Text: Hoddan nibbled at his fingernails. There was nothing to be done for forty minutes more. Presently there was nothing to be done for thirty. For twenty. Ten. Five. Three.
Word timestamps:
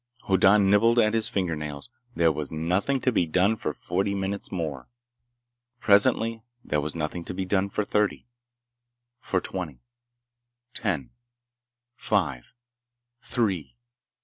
Hoddan 0.23 0.67
nibbled 0.67 0.97
at 0.97 1.13
his 1.13 1.29
fingernails. 1.29 1.91
There 2.15 2.31
was 2.31 2.49
nothing 2.49 2.99
to 3.01 3.11
be 3.11 3.27
done 3.27 3.55
for 3.55 3.71
forty 3.71 4.15
minutes 4.15 4.51
more. 4.51 4.87
Presently 5.79 6.41
there 6.65 6.81
was 6.81 6.95
nothing 6.95 7.23
to 7.25 7.35
be 7.35 7.45
done 7.45 7.69
for 7.69 7.85
thirty. 7.85 8.25
For 9.19 9.39
twenty. 9.39 9.83
Ten. 10.73 11.11
Five. 11.97 12.55
Three. 13.21 13.73